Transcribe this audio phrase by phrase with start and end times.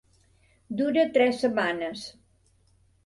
[0.79, 2.09] Dura tres setmanes.